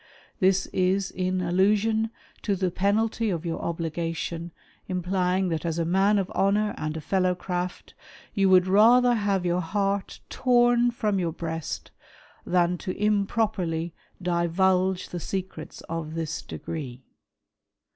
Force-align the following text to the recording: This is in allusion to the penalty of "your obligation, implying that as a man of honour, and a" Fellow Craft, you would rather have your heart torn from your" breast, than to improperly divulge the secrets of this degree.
This 0.39 0.65
is 0.73 1.11
in 1.11 1.41
allusion 1.41 2.09
to 2.41 2.55
the 2.55 2.71
penalty 2.71 3.29
of 3.29 3.45
"your 3.45 3.61
obligation, 3.61 4.51
implying 4.87 5.49
that 5.49 5.63
as 5.63 5.77
a 5.77 5.85
man 5.85 6.17
of 6.17 6.31
honour, 6.31 6.73
and 6.75 6.97
a" 6.97 7.01
Fellow 7.09 7.35
Craft, 7.35 7.93
you 8.33 8.49
would 8.49 8.65
rather 8.65 9.13
have 9.13 9.45
your 9.45 9.61
heart 9.61 10.19
torn 10.27 10.89
from 10.89 11.19
your" 11.19 11.31
breast, 11.43 11.91
than 12.47 12.79
to 12.79 12.97
improperly 12.97 13.93
divulge 14.19 15.09
the 15.09 15.19
secrets 15.19 15.81
of 15.81 16.15
this 16.15 16.41
degree. 16.41 17.03